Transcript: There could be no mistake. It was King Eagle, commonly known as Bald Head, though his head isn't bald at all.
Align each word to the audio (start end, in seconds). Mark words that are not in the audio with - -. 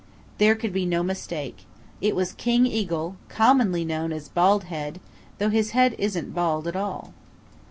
There 0.39 0.55
could 0.55 0.73
be 0.73 0.87
no 0.87 1.03
mistake. 1.03 1.65
It 2.01 2.15
was 2.15 2.33
King 2.33 2.65
Eagle, 2.65 3.17
commonly 3.29 3.85
known 3.85 4.11
as 4.11 4.29
Bald 4.29 4.63
Head, 4.63 4.99
though 5.37 5.49
his 5.51 5.71
head 5.77 5.93
isn't 5.99 6.33
bald 6.33 6.67
at 6.67 6.75
all. 6.75 7.13